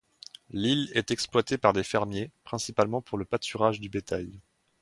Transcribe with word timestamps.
L'île 0.49 0.89
est 0.95 1.11
exploitée 1.11 1.59
par 1.59 1.73
des 1.73 1.83
fermiers, 1.83 2.31
principalement 2.43 3.03
pour 3.03 3.19
le 3.19 3.25
pâturage 3.25 3.79
du 3.79 3.87
bétail. 3.87 4.41